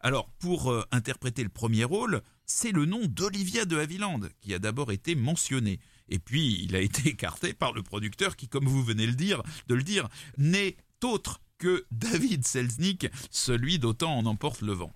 Alors, 0.00 0.30
pour 0.38 0.70
euh, 0.70 0.84
interpréter 0.92 1.42
le 1.42 1.48
premier 1.48 1.82
rôle, 1.82 2.22
c'est 2.46 2.70
le 2.70 2.84
nom 2.84 3.04
d'Olivia 3.06 3.64
de 3.64 3.76
Havilland 3.78 4.20
qui 4.40 4.54
a 4.54 4.60
d'abord 4.60 4.92
été 4.92 5.16
mentionné. 5.16 5.80
Et 6.08 6.20
puis, 6.20 6.62
il 6.62 6.76
a 6.76 6.80
été 6.80 7.08
écarté 7.08 7.52
par 7.52 7.72
le 7.72 7.82
producteur 7.82 8.36
qui, 8.36 8.48
comme 8.48 8.66
vous 8.66 8.84
venez 8.84 9.06
le 9.08 9.14
dire, 9.14 9.42
de 9.66 9.74
le 9.74 9.82
dire, 9.82 10.08
n'est 10.36 10.76
autre 11.02 11.40
que 11.58 11.84
David 11.90 12.46
Selznick, 12.46 13.08
celui 13.30 13.78
d'Autant 13.78 14.16
en 14.16 14.26
emporte 14.26 14.62
le 14.62 14.72
vent. 14.72 14.92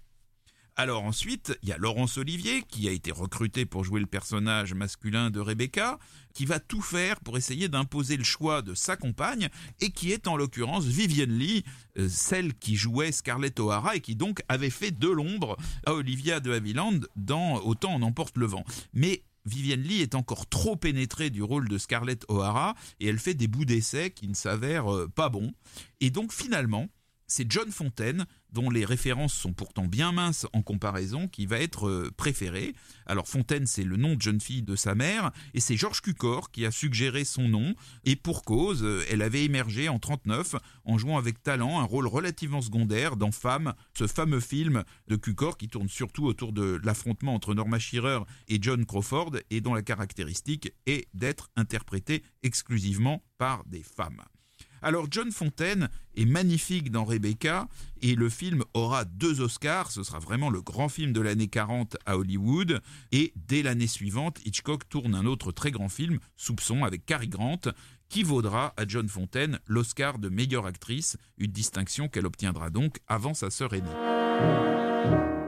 Alors 0.74 1.04
ensuite, 1.04 1.58
il 1.62 1.68
y 1.68 1.72
a 1.72 1.76
Laurence 1.76 2.16
Olivier 2.16 2.62
qui 2.66 2.88
a 2.88 2.92
été 2.92 3.10
recruté 3.10 3.66
pour 3.66 3.84
jouer 3.84 4.00
le 4.00 4.06
personnage 4.06 4.72
masculin 4.72 5.30
de 5.30 5.38
Rebecca, 5.38 5.98
qui 6.32 6.46
va 6.46 6.60
tout 6.60 6.80
faire 6.80 7.20
pour 7.20 7.36
essayer 7.36 7.68
d'imposer 7.68 8.16
le 8.16 8.24
choix 8.24 8.62
de 8.62 8.74
sa 8.74 8.96
compagne 8.96 9.50
et 9.80 9.90
qui 9.90 10.12
est 10.12 10.26
en 10.26 10.36
l'occurrence 10.36 10.86
Vivienne 10.86 11.38
Lee, 11.38 11.62
euh, 11.98 12.08
celle 12.08 12.54
qui 12.54 12.76
jouait 12.76 13.12
Scarlett 13.12 13.60
O'Hara 13.60 13.96
et 13.96 14.00
qui 14.00 14.16
donc 14.16 14.42
avait 14.48 14.70
fait 14.70 14.92
de 14.92 15.08
l'ombre 15.08 15.58
à 15.84 15.92
Olivia 15.92 16.40
de 16.40 16.50
Havilland 16.52 17.00
dans 17.16 17.56
Autant 17.56 17.92
en 17.92 18.00
emporte 18.00 18.38
le 18.38 18.46
vent. 18.46 18.64
Mais 18.94 19.22
Vivienne 19.44 19.82
Lee 19.82 20.02
est 20.02 20.14
encore 20.14 20.48
trop 20.48 20.76
pénétrée 20.76 21.30
du 21.30 21.42
rôle 21.42 21.68
de 21.68 21.78
Scarlett 21.78 22.24
O'Hara 22.28 22.74
et 23.00 23.08
elle 23.08 23.18
fait 23.18 23.34
des 23.34 23.48
bouts 23.48 23.64
d'essai 23.64 24.10
qui 24.10 24.28
ne 24.28 24.34
s'avèrent 24.34 24.92
euh, 24.92 25.08
pas 25.08 25.28
bons. 25.28 25.52
Et 26.00 26.10
donc 26.10 26.32
finalement, 26.32 26.88
c'est 27.32 27.50
John 27.50 27.70
Fontaine, 27.70 28.26
dont 28.52 28.68
les 28.68 28.84
références 28.84 29.32
sont 29.32 29.54
pourtant 29.54 29.86
bien 29.86 30.12
minces 30.12 30.46
en 30.52 30.60
comparaison, 30.60 31.28
qui 31.28 31.46
va 31.46 31.58
être 31.58 31.88
euh, 31.88 32.10
préféré. 32.14 32.74
Alors 33.06 33.26
Fontaine, 33.26 33.66
c'est 33.66 33.84
le 33.84 33.96
nom 33.96 34.16
de 34.16 34.20
jeune 34.20 34.40
fille 34.40 34.62
de 34.62 34.76
sa 34.76 34.94
mère, 34.94 35.32
et 35.54 35.60
c'est 35.60 35.78
Georges 35.78 36.02
Cukor 36.02 36.50
qui 36.50 36.66
a 36.66 36.70
suggéré 36.70 37.24
son 37.24 37.48
nom, 37.48 37.74
et 38.04 38.16
pour 38.16 38.44
cause, 38.44 38.82
euh, 38.84 39.02
elle 39.10 39.22
avait 39.22 39.44
émergé 39.44 39.88
en 39.88 39.98
39 39.98 40.56
en 40.84 40.98
jouant 40.98 41.16
avec 41.16 41.42
talent 41.42 41.80
un 41.80 41.84
rôle 41.84 42.06
relativement 42.06 42.60
secondaire 42.60 43.16
dans 43.16 43.32
Femme, 43.32 43.72
ce 43.96 44.06
fameux 44.06 44.40
film 44.40 44.84
de 45.08 45.16
Cukor 45.16 45.56
qui 45.56 45.68
tourne 45.68 45.88
surtout 45.88 46.26
autour 46.26 46.52
de 46.52 46.78
l'affrontement 46.84 47.34
entre 47.34 47.54
Norma 47.54 47.78
Shearer 47.78 48.20
et 48.48 48.58
John 48.60 48.84
Crawford, 48.84 49.38
et 49.48 49.62
dont 49.62 49.72
la 49.72 49.82
caractéristique 49.82 50.70
est 50.84 51.08
d'être 51.14 51.48
interprété 51.56 52.22
exclusivement 52.42 53.24
par 53.38 53.64
des 53.64 53.82
femmes. 53.82 54.22
Alors 54.82 55.06
John 55.10 55.30
Fontaine 55.30 55.88
est 56.16 56.24
magnifique 56.24 56.90
dans 56.90 57.04
Rebecca 57.04 57.68
et 58.02 58.16
le 58.16 58.28
film 58.28 58.64
aura 58.74 59.04
deux 59.04 59.40
Oscars, 59.40 59.92
ce 59.92 60.02
sera 60.02 60.18
vraiment 60.18 60.50
le 60.50 60.60
grand 60.60 60.88
film 60.88 61.12
de 61.12 61.20
l'année 61.20 61.46
40 61.46 61.96
à 62.04 62.18
Hollywood 62.18 62.80
et 63.12 63.32
dès 63.36 63.62
l'année 63.62 63.86
suivante, 63.86 64.40
Hitchcock 64.44 64.88
tourne 64.88 65.14
un 65.14 65.24
autre 65.24 65.52
très 65.52 65.70
grand 65.70 65.88
film, 65.88 66.18
Soupçon 66.36 66.82
avec 66.82 67.06
Cary 67.06 67.28
Grant, 67.28 67.60
qui 68.08 68.24
vaudra 68.24 68.74
à 68.76 68.86
John 68.86 69.08
Fontaine 69.08 69.60
l'Oscar 69.66 70.18
de 70.18 70.28
meilleure 70.28 70.66
actrice, 70.66 71.16
une 71.38 71.52
distinction 71.52 72.08
qu'elle 72.08 72.26
obtiendra 72.26 72.70
donc 72.70 72.98
avant 73.06 73.34
sa 73.34 73.50
sœur 73.50 73.74
aînée. 73.74 75.41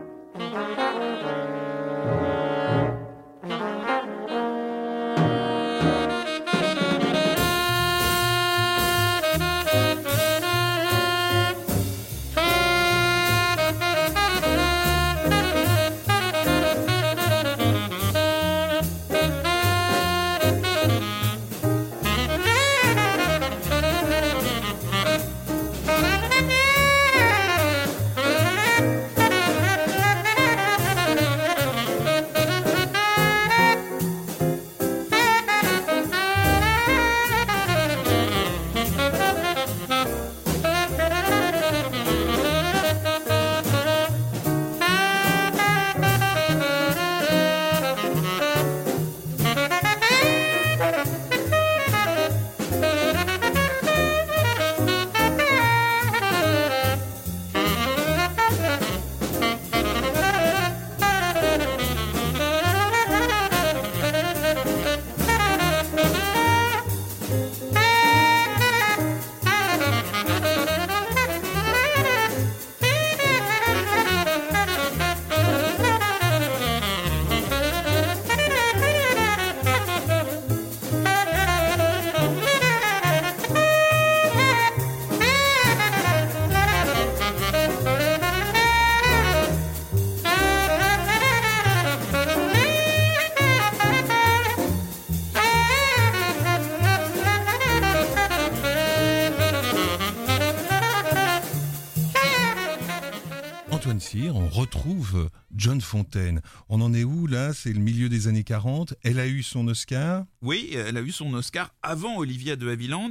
Fontaine. 105.84 106.40
On 106.68 106.80
en 106.80 106.92
est 106.92 107.04
où 107.04 107.26
là? 107.26 107.52
C'est 107.52 107.72
le 107.72 107.80
milieu 107.80 108.08
des 108.08 108.28
années 108.28 108.44
40. 108.44 108.94
Elle 109.02 109.20
a 109.20 109.26
eu 109.26 109.42
son 109.42 109.68
Oscar? 109.68 110.24
Oui, 110.42 110.70
elle 110.72 110.96
a 110.96 111.02
eu 111.02 111.12
son 111.12 111.32
Oscar 111.34 111.72
avant 111.82 112.16
Olivia 112.16 112.56
de 112.56 112.68
Havilland. 112.68 113.10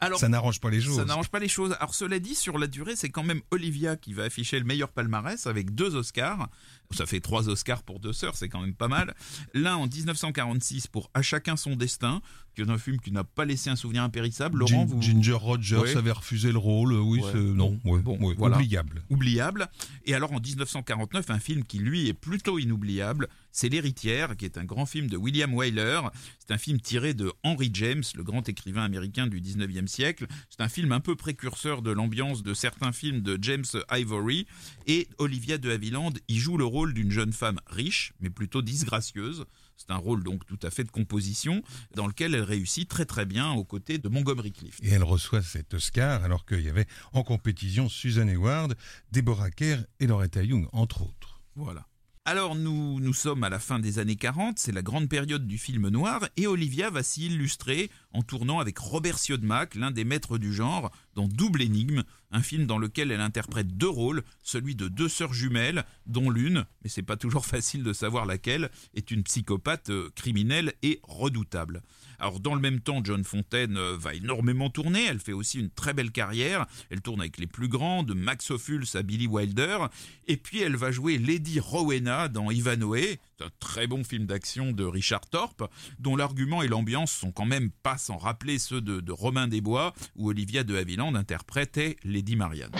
Alors, 0.00 0.18
ça 0.18 0.28
n'arrange 0.28 0.60
pas 0.60 0.70
les 0.70 0.80
choses. 0.80 0.96
Ça 0.96 1.04
n'arrange 1.04 1.28
pas 1.28 1.38
les 1.38 1.48
choses. 1.48 1.76
Alors 1.78 1.94
cela 1.94 2.18
dit, 2.18 2.34
sur 2.34 2.58
la 2.58 2.66
durée, 2.66 2.96
c'est 2.96 3.10
quand 3.10 3.24
même 3.24 3.40
Olivia 3.50 3.96
qui 3.96 4.12
va 4.12 4.24
afficher 4.24 4.58
le 4.58 4.64
meilleur 4.64 4.88
palmarès 4.88 5.46
avec 5.46 5.74
deux 5.74 5.96
Oscars. 5.96 6.48
Ça 6.92 7.06
fait 7.06 7.20
trois 7.20 7.48
Oscars 7.48 7.82
pour 7.82 8.00
deux 8.00 8.12
sœurs, 8.12 8.36
c'est 8.36 8.48
quand 8.48 8.60
même 8.60 8.74
pas 8.74 8.88
mal. 8.88 9.14
L'un 9.54 9.76
en 9.76 9.86
1946 9.86 10.86
pour 10.86 11.10
À 11.14 11.22
chacun 11.22 11.56
son 11.56 11.74
destin, 11.74 12.20
qui 12.54 12.62
est 12.62 12.70
un 12.70 12.78
film 12.78 13.00
qui 13.00 13.12
n'a 13.12 13.24
pas 13.24 13.44
laissé 13.44 13.70
un 13.70 13.76
souvenir 13.76 14.02
impérissable. 14.02 14.58
Laurent, 14.58 14.84
vous... 14.84 15.00
Ginger 15.00 15.32
Rogers 15.32 15.96
avait 15.96 16.12
refusé 16.12 16.52
le 16.52 16.58
rôle. 16.58 16.92
Oui, 16.94 17.20
non, 17.34 17.78
bon, 17.84 18.34
oubliable. 18.38 19.02
Oubliable. 19.10 19.68
Et 20.04 20.14
alors 20.14 20.32
en 20.32 20.40
1949, 20.40 21.30
un 21.30 21.38
film 21.38 21.64
qui 21.64 21.78
lui 21.78 22.08
est 22.08 22.14
plutôt 22.14 22.58
inoubliable, 22.58 23.28
c'est 23.50 23.68
L'héritière, 23.68 24.36
qui 24.36 24.44
est 24.44 24.58
un 24.58 24.64
grand 24.64 24.86
film 24.86 25.08
de 25.08 25.16
William 25.16 25.54
Wyler. 25.54 26.00
C'est 26.38 26.52
un 26.52 26.58
film 26.58 26.80
tiré 26.80 27.14
de 27.14 27.32
Henry 27.42 27.70
James, 27.72 28.02
le 28.14 28.22
grand 28.22 28.46
écrivain 28.48 28.82
américain 28.82 29.26
du 29.26 29.40
19e 29.40 29.86
siècle. 29.86 30.26
C'est 30.50 30.62
un 30.62 30.68
film 30.68 30.92
un 30.92 31.00
peu 31.00 31.16
précurseur 31.16 31.80
de 31.80 31.90
l'ambiance 31.90 32.42
de 32.42 32.54
certains 32.54 32.92
films 32.92 33.20
de 33.22 33.38
James 33.40 33.64
Ivory. 33.90 34.46
Et 34.86 35.08
Olivia 35.18 35.58
de 35.58 35.70
Havilland 35.70 36.12
y 36.28 36.38
joue 36.38 36.58
le 36.58 36.64
rôle 36.64 36.92
d'une 36.92 37.10
jeune 37.10 37.32
femme 37.32 37.60
riche, 37.66 38.12
mais 38.20 38.30
plutôt 38.30 38.62
disgracieuse. 38.62 39.46
C'est 39.76 39.90
un 39.90 39.96
rôle 39.96 40.22
donc 40.22 40.46
tout 40.46 40.58
à 40.62 40.70
fait 40.70 40.84
de 40.84 40.90
composition 40.90 41.62
dans 41.96 42.06
lequel 42.06 42.34
elle 42.34 42.41
réussit 42.42 42.88
très 42.88 43.04
très 43.04 43.26
bien 43.26 43.52
aux 43.52 43.64
côtés 43.64 43.98
de 43.98 44.08
Montgomery 44.08 44.52
Clift. 44.52 44.82
Et 44.82 44.90
elle 44.90 45.04
reçoit 45.04 45.42
cet 45.42 45.74
Oscar 45.74 46.24
alors 46.24 46.44
qu'il 46.44 46.60
y 46.60 46.68
avait 46.68 46.86
en 47.12 47.22
compétition 47.22 47.88
Susan 47.88 48.28
Hayward, 48.28 48.76
Deborah 49.12 49.50
Kerr 49.50 49.84
et 50.00 50.06
Loretta 50.06 50.42
Young, 50.42 50.68
entre 50.72 51.02
autres. 51.02 51.40
Voilà. 51.54 51.86
Alors 52.24 52.54
nous, 52.54 53.00
nous 53.00 53.14
sommes 53.14 53.42
à 53.42 53.48
la 53.48 53.58
fin 53.58 53.80
des 53.80 53.98
années 53.98 54.14
40, 54.14 54.56
c'est 54.56 54.70
la 54.70 54.82
grande 54.82 55.08
période 55.08 55.44
du 55.44 55.58
film 55.58 55.88
noir, 55.88 56.28
et 56.36 56.46
Olivia 56.46 56.88
va 56.88 57.02
s'y 57.02 57.26
illustrer 57.26 57.90
en 58.12 58.22
tournant 58.22 58.58
avec 58.58 58.78
Robert 58.78 59.18
Siodmak, 59.18 59.74
l'un 59.74 59.90
des 59.90 60.04
maîtres 60.04 60.38
du 60.38 60.52
genre, 60.52 60.90
dans 61.14 61.28
Double 61.28 61.62
Énigme, 61.62 62.02
un 62.30 62.42
film 62.42 62.66
dans 62.66 62.78
lequel 62.78 63.10
elle 63.10 63.20
interprète 63.20 63.76
deux 63.76 63.88
rôles, 63.88 64.22
celui 64.42 64.74
de 64.74 64.88
deux 64.88 65.08
sœurs 65.08 65.34
jumelles, 65.34 65.84
dont 66.06 66.30
l'une, 66.30 66.64
mais 66.82 66.88
c'est 66.88 67.02
pas 67.02 67.16
toujours 67.16 67.46
facile 67.52 67.82
de 67.82 67.92
savoir 67.92 68.26
laquelle, 68.26 68.70
est 68.94 69.10
une 69.10 69.22
psychopathe 69.22 69.90
euh, 69.90 70.10
criminelle 70.14 70.72
et 70.82 71.00
redoutable. 71.02 71.82
Alors 72.18 72.40
dans 72.40 72.54
le 72.54 72.60
même 72.60 72.80
temps, 72.80 73.00
John 73.02 73.24
Fontaine 73.24 73.76
euh, 73.76 73.96
va 73.96 74.14
énormément 74.14 74.70
tourner, 74.70 75.04
elle 75.04 75.18
fait 75.18 75.32
aussi 75.32 75.58
une 75.58 75.70
très 75.70 75.92
belle 75.92 76.12
carrière, 76.12 76.66
elle 76.90 77.00
tourne 77.00 77.20
avec 77.20 77.38
les 77.38 77.46
plus 77.46 77.68
grands, 77.68 78.02
de 78.02 78.14
Max 78.14 78.50
Ophuls 78.50 78.86
à 78.94 79.02
Billy 79.02 79.26
Wilder, 79.26 79.86
et 80.26 80.36
puis 80.36 80.60
elle 80.60 80.76
va 80.76 80.90
jouer 80.90 81.18
Lady 81.18 81.60
Rowena 81.60 82.28
dans 82.28 82.50
Ivanhoe, 82.50 83.18
très 83.60 83.86
bon 83.86 84.04
film 84.04 84.26
d'action 84.26 84.72
de 84.72 84.84
Richard 84.84 85.26
Thorpe, 85.28 85.70
dont 85.98 86.16
l'argument 86.16 86.62
et 86.62 86.68
l'ambiance 86.68 87.12
sont 87.12 87.32
quand 87.32 87.46
même 87.46 87.70
pas 87.82 87.98
sans 87.98 88.16
rappeler 88.16 88.58
ceux 88.58 88.80
de, 88.80 89.00
de 89.00 89.12
Romain 89.12 89.48
Desbois, 89.48 89.92
où 90.16 90.28
Olivia 90.28 90.64
de 90.64 90.76
Havilland 90.76 91.14
interprétait 91.14 91.96
Lady 92.04 92.36
Marianne. 92.36 92.72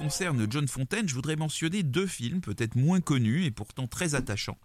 Concerne 0.00 0.46
John 0.50 0.66
Fontaine, 0.66 1.06
je 1.06 1.14
voudrais 1.14 1.36
mentionner 1.36 1.82
deux 1.82 2.06
films 2.06 2.40
peut-être 2.40 2.74
moins 2.74 3.02
connus 3.02 3.44
et 3.44 3.50
pourtant 3.50 3.86
très 3.86 4.14
attachants. 4.14 4.56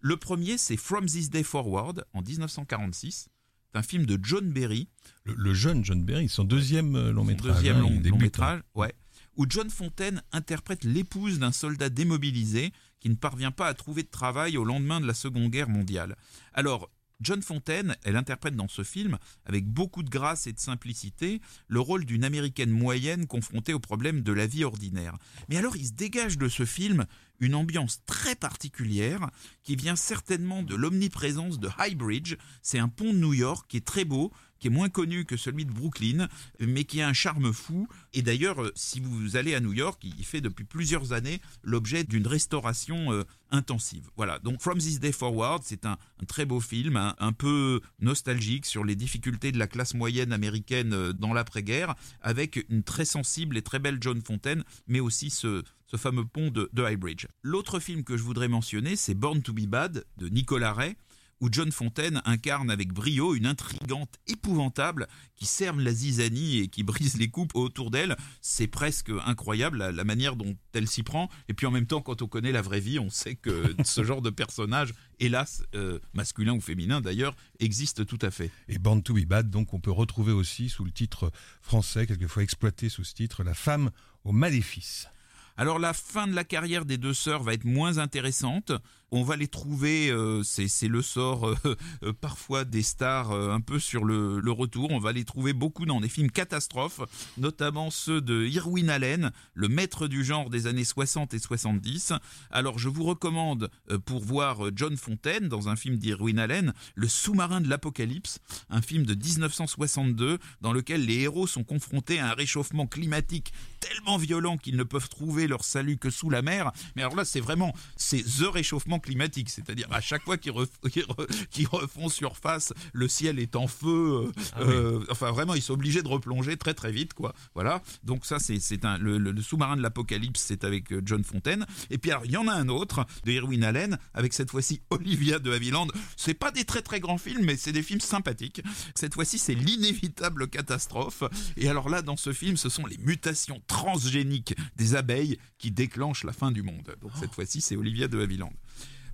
Le 0.00 0.16
premier, 0.16 0.58
c'est 0.58 0.76
From 0.76 1.06
This 1.06 1.30
Day 1.30 1.44
Forward 1.44 2.04
en 2.12 2.22
1946. 2.22 3.28
C'est 3.72 3.78
un 3.78 3.82
film 3.84 4.04
de 4.04 4.18
John 4.20 4.50
Berry. 4.50 4.88
Le, 5.24 5.54
jeune 5.54 5.84
John 5.84 6.04
Berry, 6.04 6.28
son 6.28 6.42
deuxième 6.42 6.96
euh, 6.96 7.12
long 7.12 7.22
métrage. 7.22 7.54
Deuxième 7.54 7.76
hein, 7.76 8.00
long, 8.10 8.18
métrage, 8.18 8.62
ouais. 8.74 8.92
Où 9.36 9.46
John 9.48 9.70
Fontaine 9.70 10.22
interprète 10.32 10.82
l'épouse 10.82 11.38
d'un 11.38 11.52
soldat 11.52 11.88
démobilisé 11.88 12.72
qui 12.98 13.10
ne 13.10 13.14
parvient 13.14 13.52
pas 13.52 13.68
à 13.68 13.74
trouver 13.74 14.02
de 14.02 14.10
travail 14.10 14.56
au 14.56 14.64
lendemain 14.64 15.00
de 15.00 15.06
la 15.06 15.14
Seconde 15.14 15.50
Guerre 15.50 15.68
mondiale. 15.68 16.16
Alors, 16.52 16.90
John 17.24 17.40
Fontaine, 17.40 17.96
elle 18.04 18.16
interprète 18.16 18.54
dans 18.54 18.68
ce 18.68 18.84
film, 18.84 19.18
avec 19.46 19.66
beaucoup 19.66 20.02
de 20.02 20.10
grâce 20.10 20.46
et 20.46 20.52
de 20.52 20.60
simplicité, 20.60 21.40
le 21.68 21.80
rôle 21.80 22.04
d'une 22.04 22.22
américaine 22.22 22.70
moyenne 22.70 23.26
confrontée 23.26 23.72
aux 23.72 23.80
problèmes 23.80 24.22
de 24.22 24.32
la 24.32 24.46
vie 24.46 24.62
ordinaire. 24.62 25.16
Mais 25.48 25.56
alors 25.56 25.74
il 25.76 25.86
se 25.86 25.92
dégage 25.92 26.36
de 26.36 26.48
ce 26.48 26.66
film 26.66 27.06
une 27.40 27.54
ambiance 27.54 28.02
très 28.06 28.34
particulière 28.34 29.30
qui 29.62 29.74
vient 29.74 29.96
certainement 29.96 30.62
de 30.62 30.74
l'omniprésence 30.74 31.58
de 31.58 31.70
High 31.78 31.96
Bridge. 31.96 32.36
C'est 32.62 32.78
un 32.78 32.88
pont 32.88 33.12
de 33.12 33.18
New 33.18 33.32
York 33.32 33.66
qui 33.68 33.78
est 33.78 33.86
très 33.86 34.04
beau, 34.04 34.30
qui 34.64 34.68
est 34.68 34.70
moins 34.70 34.88
connu 34.88 35.26
que 35.26 35.36
celui 35.36 35.66
de 35.66 35.72
Brooklyn, 35.72 36.26
mais 36.58 36.84
qui 36.84 37.02
a 37.02 37.06
un 37.06 37.12
charme 37.12 37.52
fou. 37.52 37.86
Et 38.14 38.22
d'ailleurs, 38.22 38.62
euh, 38.62 38.72
si 38.74 38.98
vous 38.98 39.36
allez 39.36 39.54
à 39.54 39.60
New 39.60 39.74
York, 39.74 40.02
il 40.02 40.24
fait 40.24 40.40
depuis 40.40 40.64
plusieurs 40.64 41.12
années 41.12 41.42
l'objet 41.62 42.02
d'une 42.02 42.26
restauration 42.26 43.12
euh, 43.12 43.24
intensive. 43.50 44.08
Voilà, 44.16 44.38
donc 44.38 44.62
From 44.62 44.78
This 44.78 45.00
Day 45.00 45.12
Forward, 45.12 45.64
c'est 45.66 45.84
un, 45.84 45.98
très 46.28 46.46
beau 46.46 46.60
film, 46.60 46.96
un, 46.96 47.32
peu 47.34 47.82
nostalgique 48.00 48.64
sur 48.64 48.84
les 48.84 48.96
difficultés 48.96 49.52
de 49.52 49.58
la 49.58 49.66
classe 49.66 49.92
moyenne 49.92 50.32
américaine 50.32 50.94
euh, 50.94 51.12
dans 51.12 51.34
l'après-guerre, 51.34 51.94
avec 52.22 52.64
une 52.70 52.84
très 52.84 53.04
sensible 53.04 53.58
et 53.58 53.62
très 53.62 53.80
belle 53.80 53.98
John 54.00 54.22
Fontaine, 54.22 54.64
mais 54.86 55.00
aussi 55.00 55.28
ce, 55.28 55.62
fameux 55.98 56.24
pont 56.24 56.50
de, 56.50 56.70
de 56.72 56.82
High 56.90 56.98
Bridge. 56.98 57.26
L'autre 57.42 57.80
film 57.80 58.02
que 58.02 58.16
je 58.16 58.22
voudrais 58.22 58.48
mentionner, 58.48 58.96
c'est 58.96 59.14
Born 59.14 59.42
to 59.42 59.52
be 59.52 59.66
Bad 59.66 60.06
de 60.16 60.28
Nicolas 60.30 60.72
Ray 60.72 60.96
où 61.40 61.48
John 61.50 61.70
Fontaine 61.72 62.22
incarne 62.24 62.70
avec 62.70 62.92
brio 62.92 63.34
une 63.34 63.46
intrigante 63.46 64.18
épouvantable 64.26 65.08
qui 65.36 65.46
cerne 65.46 65.82
la 65.82 65.92
zizanie 65.92 66.58
et 66.58 66.68
qui 66.68 66.82
brise 66.82 67.16
les 67.16 67.28
coupes 67.28 67.54
autour 67.54 67.90
d'elle. 67.90 68.16
C'est 68.40 68.66
presque 68.66 69.10
incroyable 69.24 69.78
la, 69.78 70.04
manière 70.04 70.36
dont 70.36 70.56
elle 70.72 70.88
s'y 70.88 71.02
prend. 71.02 71.28
Et 71.48 71.54
puis 71.54 71.66
en 71.66 71.70
même 71.70 71.86
temps, 71.86 72.00
quand 72.00 72.22
on 72.22 72.28
connaît 72.28 72.52
la 72.52 72.62
vraie 72.62 72.80
vie, 72.80 72.98
on 72.98 73.10
sait 73.10 73.34
que 73.34 73.74
ce 73.84 74.04
genre 74.04 74.22
de 74.22 74.30
personnage, 74.30 74.94
hélas, 75.20 75.64
euh, 75.74 75.98
masculin 76.12 76.54
ou 76.54 76.60
féminin 76.60 77.00
d'ailleurs, 77.00 77.34
existe 77.58 78.06
tout 78.06 78.18
à 78.22 78.30
fait. 78.30 78.50
Et 78.68 78.78
Band 78.78 79.00
to 79.00 79.14
be 79.14 79.24
Bad, 79.24 79.50
donc 79.50 79.74
on 79.74 79.80
peut 79.80 79.90
retrouver 79.92 80.32
aussi 80.32 80.68
sous 80.68 80.84
le 80.84 80.92
titre 80.92 81.30
français, 81.60 82.06
quelquefois 82.06 82.42
exploité 82.42 82.88
sous 82.88 83.04
ce 83.04 83.14
titre, 83.14 83.42
La 83.44 83.54
femme 83.54 83.90
au 84.24 84.32
maléfice. 84.32 85.08
Alors 85.56 85.78
la 85.78 85.92
fin 85.92 86.26
de 86.26 86.34
la 86.34 86.44
carrière 86.44 86.84
des 86.84 86.98
deux 86.98 87.14
sœurs 87.14 87.42
va 87.42 87.54
être 87.54 87.64
moins 87.64 87.98
intéressante. 87.98 88.72
On 89.16 89.22
va 89.22 89.36
les 89.36 89.46
trouver, 89.46 90.10
euh, 90.10 90.42
c'est 90.42 90.88
le 90.88 91.00
sort 91.00 91.46
euh, 91.48 91.76
euh, 92.02 92.12
parfois 92.12 92.64
des 92.64 92.82
stars 92.82 93.30
un 93.30 93.60
peu 93.60 93.78
sur 93.78 94.04
le, 94.04 94.40
retour. 94.50 94.90
On 94.90 94.98
va 94.98 95.12
les 95.12 95.24
trouver 95.24 95.52
beaucoup 95.52 95.86
dans 95.86 96.00
des 96.00 96.08
films 96.08 96.32
catastrophes, 96.32 97.00
notamment 97.38 97.92
ceux 97.92 98.20
de 98.20 98.44
Irwin 98.44 98.90
Allen, 98.90 99.30
le 99.54 99.68
maître 99.68 100.08
du 100.08 100.24
genre 100.24 100.50
des 100.50 100.66
années 100.66 100.82
60 100.82 101.32
et 101.32 101.38
70. 101.38 102.12
Alors 102.50 102.80
je 102.80 102.88
vous 102.88 103.04
recommande 103.04 103.70
pour 104.04 104.20
voir 104.24 104.70
John 104.74 104.96
Fontaine 104.96 105.48
dans 105.48 105.68
un 105.68 105.76
film 105.76 105.96
d'Irwin 105.96 106.40
Allen, 106.40 106.74
Le 106.96 107.06
sous-marin 107.06 107.60
de 107.60 107.68
l'apocalypse, 107.68 108.40
un 108.68 108.82
film 108.82 109.06
de 109.06 109.14
1962 109.14 110.38
dans 110.60 110.72
lequel 110.72 111.06
les 111.06 111.20
héros 111.20 111.46
sont 111.46 111.62
confrontés 111.62 112.18
à 112.18 112.30
un 112.30 112.34
réchauffement 112.34 112.88
climatique 112.88 113.52
tellement 113.78 114.16
violent 114.16 114.56
qu'ils 114.56 114.76
ne 114.76 114.82
peuvent 114.82 115.08
trouver 115.08 115.46
leur 115.46 115.64
salut 115.64 115.98
que 115.98 116.10
sous 116.10 116.30
la 116.30 116.42
mer. 116.42 116.72
Mais 116.96 117.02
alors 117.02 117.14
là, 117.14 117.24
c'est 117.24 117.40
vraiment, 117.40 117.74
c'est 117.96 118.24
the 118.24 118.50
réchauffement 118.52 118.98
climatique. 119.04 119.50
C'est-à-dire, 119.50 119.86
à 119.90 120.00
chaque 120.00 120.22
fois 120.22 120.36
qu'ils, 120.38 120.52
refont 120.52 122.08
surface, 122.08 122.72
le 122.92 123.06
ciel 123.06 123.38
est 123.38 123.54
en 123.54 123.68
feu. 123.68 123.86
Euh, 123.88 124.32
ah 124.52 124.60
euh, 124.62 125.04
enfin, 125.10 125.30
vraiment, 125.30 125.54
ils 125.54 125.62
sont 125.62 125.74
obligés 125.74 126.02
de 126.02 126.08
replonger 126.08 126.56
très 126.56 126.74
très 126.74 126.90
vite, 126.90 127.14
quoi. 127.14 127.34
Voilà. 127.54 127.82
Donc 128.02 128.24
ça, 128.24 128.38
c'est, 128.38 128.84
un, 128.84 128.98
le, 128.98 129.40
sous-marin 129.42 129.76
de 129.76 129.82
l'apocalypse, 129.82 130.40
c'est 130.40 130.64
avec 130.64 130.92
euh, 130.92 131.02
John 131.04 131.22
Fontaine. 131.22 131.66
Et 131.90 131.98
puis, 131.98 132.10
alors, 132.10 132.24
il 132.24 132.32
y 132.32 132.36
en 132.36 132.48
a 132.48 132.52
un 132.52 132.68
autre 132.68 133.06
de 133.24 133.32
Irwin 133.32 133.62
Allen, 133.62 133.98
avec 134.14 134.32
cette 134.32 134.50
fois-ci 134.50 134.80
Olivia 134.90 135.38
de 135.38 135.52
Havilland. 135.52 135.88
C'est 136.16 136.34
pas 136.34 136.50
des 136.50 136.64
très 136.64 136.82
très 136.82 137.00
grands 137.00 137.18
films, 137.18 137.44
mais 137.44 137.56
c'est 137.56 137.72
des 137.72 137.82
films 137.82 138.00
sympathiques. 138.00 138.62
Cette 138.94 139.14
fois-ci, 139.14 139.38
c'est 139.38 139.54
l'inévitable 139.54 140.48
catastrophe. 140.48 141.24
Et 141.56 141.68
alors 141.68 141.90
là, 141.90 142.00
dans 142.00 142.16
ce 142.16 142.32
film, 142.32 142.56
ce 142.56 142.70
sont 142.70 142.86
les 142.86 142.98
mutations 142.98 143.60
transgéniques 143.66 144.54
des 144.76 144.94
abeilles 144.94 145.38
qui 145.58 145.70
déclenchent 145.70 146.24
la 146.24 146.32
fin 146.32 146.50
du 146.50 146.62
monde. 146.62 146.96
Donc 147.02 147.12
cette 147.20 147.34
fois-ci, 147.34 147.60
c'est 147.60 147.76
Olivia 147.76 148.08
de 148.08 148.20
Havilland. 148.20 148.52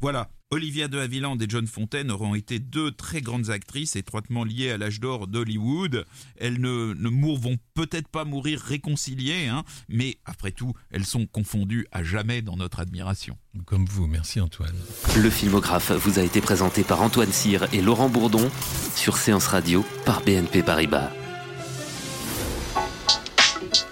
Voilà, 0.00 0.30
Olivia 0.50 0.88
de 0.88 0.98
Havilland 0.98 1.36
et 1.40 1.46
John 1.48 1.66
Fontaine 1.66 2.10
auront 2.10 2.34
été 2.34 2.58
deux 2.58 2.90
très 2.90 3.20
grandes 3.20 3.50
actrices 3.50 3.96
étroitement 3.96 4.44
liées 4.44 4.72
à 4.72 4.78
l'âge 4.78 4.98
d'or 4.98 5.26
d'Hollywood. 5.26 6.06
Elles 6.36 6.60
ne, 6.60 6.94
ne 6.94 7.08
vont 7.08 7.56
peut-être 7.74 8.08
pas 8.08 8.24
mourir 8.24 8.60
réconciliées, 8.60 9.46
hein, 9.46 9.62
mais 9.88 10.16
après 10.24 10.52
tout, 10.52 10.72
elles 10.90 11.04
sont 11.04 11.26
confondues 11.26 11.86
à 11.92 12.02
jamais 12.02 12.42
dans 12.42 12.56
notre 12.56 12.80
admiration. 12.80 13.36
Comme 13.66 13.84
vous, 13.84 14.06
merci 14.06 14.40
Antoine. 14.40 14.74
Le 15.16 15.30
filmographe 15.30 15.92
vous 15.92 16.18
a 16.18 16.22
été 16.22 16.40
présenté 16.40 16.82
par 16.82 17.02
Antoine 17.02 17.32
Cyr 17.32 17.72
et 17.72 17.82
Laurent 17.82 18.08
Bourdon 18.08 18.50
sur 18.96 19.18
Séance 19.18 19.46
Radio 19.46 19.84
par 20.04 20.22
BNP 20.22 20.62
Paribas. 20.62 21.12